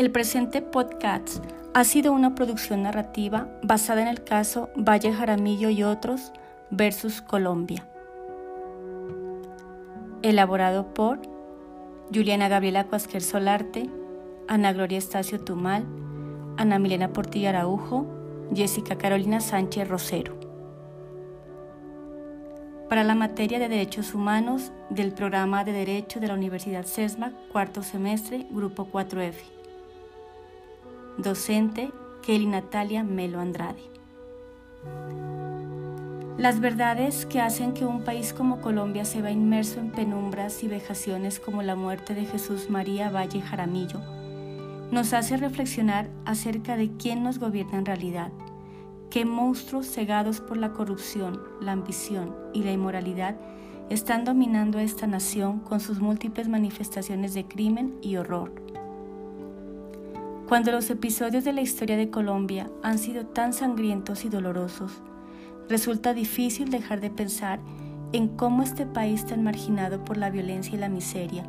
[0.00, 5.82] El presente podcast ha sido una producción narrativa basada en el caso Valle Jaramillo y
[5.82, 6.32] otros
[6.70, 7.86] versus Colombia.
[10.22, 11.20] Elaborado por
[12.14, 13.90] Juliana Gabriela Cuasquer Solarte,
[14.48, 15.84] Ana Gloria Estacio Tumal,
[16.56, 18.06] Ana Milena Portilla Araujo,
[18.54, 20.34] Jessica Carolina Sánchez Rosero.
[22.88, 27.82] Para la materia de Derechos Humanos del programa de Derecho de la Universidad CESMA, cuarto
[27.82, 29.59] semestre, Grupo 4F.
[31.22, 31.92] Docente
[32.22, 33.82] Kelly Natalia Melo Andrade.
[36.38, 40.68] Las verdades que hacen que un país como Colombia se vea inmerso en penumbras y
[40.68, 44.00] vejaciones como la muerte de Jesús María Valle Jaramillo
[44.90, 48.32] nos hace reflexionar acerca de quién nos gobierna en realidad,
[49.10, 53.36] qué monstruos cegados por la corrupción, la ambición y la inmoralidad
[53.90, 58.52] están dominando a esta nación con sus múltiples manifestaciones de crimen y horror.
[60.50, 65.00] Cuando los episodios de la historia de Colombia han sido tan sangrientos y dolorosos,
[65.68, 67.60] resulta difícil dejar de pensar
[68.12, 71.44] en cómo este país tan marginado por la violencia y la miseria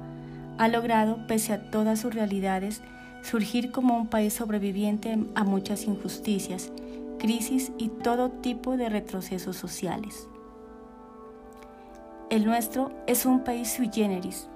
[0.60, 2.84] ha logrado, pese a todas sus realidades,
[3.24, 6.72] surgir como un país sobreviviente a muchas injusticias,
[7.18, 10.28] crisis y todo tipo de retrocesos sociales.
[12.30, 14.48] El nuestro es un país sui generis,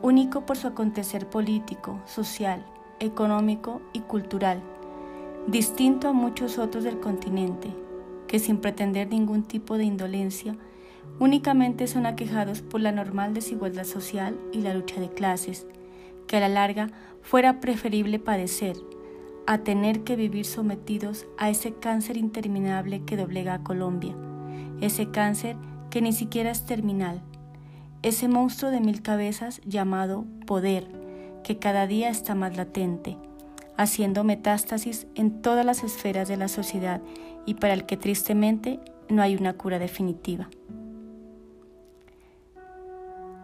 [0.00, 2.64] único por su acontecer político, social,
[3.00, 4.62] económico y cultural,
[5.46, 7.74] distinto a muchos otros del continente,
[8.26, 10.56] que sin pretender ningún tipo de indolencia,
[11.18, 15.66] únicamente son aquejados por la normal desigualdad social y la lucha de clases,
[16.26, 16.90] que a la larga
[17.22, 18.76] fuera preferible padecer
[19.46, 24.14] a tener que vivir sometidos a ese cáncer interminable que doblega a Colombia,
[24.80, 25.56] ese cáncer
[25.90, 27.20] que ni siquiera es terminal,
[28.02, 30.99] ese monstruo de mil cabezas llamado poder,
[31.42, 33.16] que cada día está más latente,
[33.76, 37.00] haciendo metástasis en todas las esferas de la sociedad
[37.46, 40.48] y para el que tristemente no hay una cura definitiva.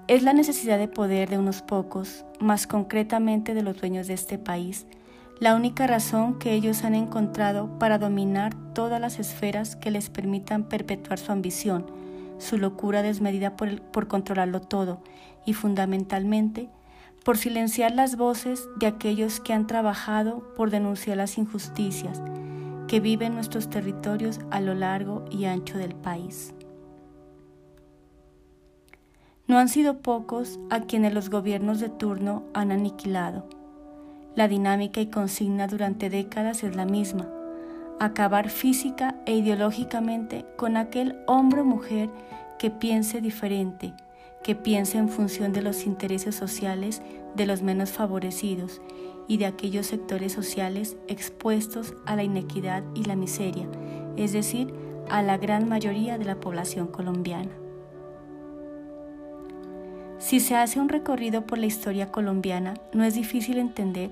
[0.08, 4.38] Es la necesidad de poder de unos pocos, más concretamente de los dueños de este
[4.38, 4.86] país,
[5.40, 10.64] la única razón que ellos han encontrado para dominar todas las esferas que les permitan
[10.64, 11.86] perpetuar su ambición,
[12.38, 15.02] su locura desmedida por, por controlarlo todo
[15.44, 16.70] y fundamentalmente
[17.26, 22.22] por silenciar las voces de aquellos que han trabajado por denunciar las injusticias
[22.86, 26.54] que viven nuestros territorios a lo largo y ancho del país.
[29.48, 33.48] No han sido pocos a quienes los gobiernos de turno han aniquilado.
[34.36, 37.28] La dinámica y consigna durante décadas es la misma,
[37.98, 42.08] acabar física e ideológicamente con aquel hombre o mujer
[42.60, 43.94] que piense diferente,
[44.46, 47.02] que piense en función de los intereses sociales
[47.34, 48.80] de los menos favorecidos
[49.26, 53.66] y de aquellos sectores sociales expuestos a la inequidad y la miseria,
[54.16, 54.72] es decir,
[55.10, 57.50] a la gran mayoría de la población colombiana.
[60.20, 64.10] Si se hace un recorrido por la historia colombiana, no es difícil entender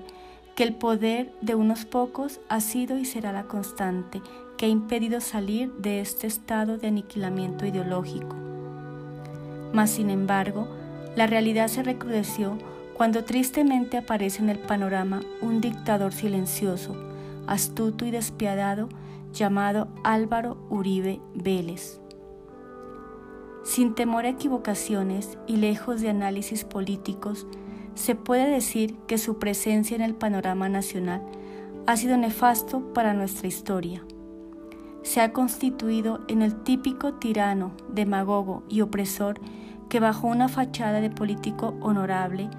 [0.53, 4.21] que el poder de unos pocos ha sido y será la constante
[4.57, 8.44] que ha impedido salir de este estado de aniquilamiento ideológico
[9.75, 10.69] mas, sin embargo,
[11.17, 12.57] la realidad se recrudeció
[12.93, 16.95] cuando tristemente aparece en el panorama un dictador silencioso,
[17.45, 18.87] astuto y despiadado
[19.33, 21.99] llamado Álvaro Uribe Vélez.
[23.65, 27.45] Sin temor a equivocaciones y lejos de análisis políticos,
[27.95, 31.21] se puede decir que su presencia en el panorama nacional
[31.85, 34.05] ha sido nefasto para nuestra historia.
[35.05, 39.39] Se ha constituido en el típico tirano, demagogo y opresor
[39.87, 42.49] que bajo una fachada de político honorable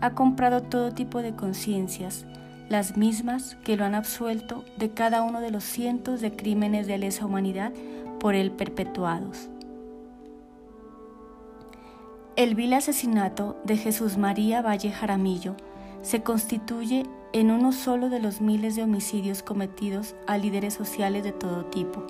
[0.00, 2.24] ha comprado todo tipo de conciencias,
[2.68, 6.96] las mismas que lo han absuelto de cada uno de los cientos de crímenes de
[6.96, 7.72] lesa humanidad
[8.20, 9.48] por él perpetuados.
[12.36, 15.56] El vil asesinato de Jesús María Valle Jaramillo
[16.02, 17.04] se constituye
[17.40, 22.06] en uno solo de los miles de homicidios cometidos a líderes sociales de todo tipo.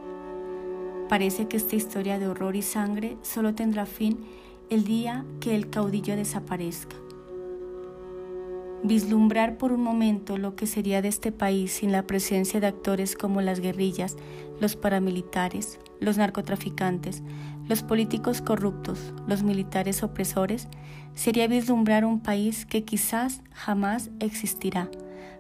[1.09, 4.21] Parece que esta historia de horror y sangre solo tendrá fin
[4.71, 6.95] el día que el caudillo desaparezca.
[8.85, 13.17] Vislumbrar por un momento lo que sería de este país sin la presencia de actores
[13.17, 14.15] como las guerrillas,
[14.61, 17.25] los paramilitares, los narcotraficantes,
[17.69, 20.69] los políticos corruptos, los militares opresores,
[21.15, 24.89] sería vislumbrar un país que quizás jamás existirá.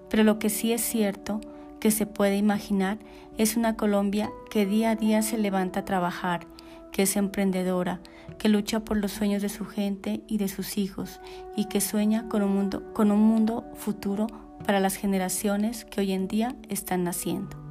[0.08, 1.40] Pero lo que sí es cierto
[1.80, 2.98] que se puede imaginar
[3.38, 6.46] es una Colombia que día a día se levanta a trabajar,
[6.92, 8.00] que es emprendedora,
[8.38, 11.20] que lucha por los sueños de su gente y de sus hijos
[11.56, 14.26] y que sueña con un mundo, futuro
[14.64, 17.65] para las generaciones que hoy en día están naciendo.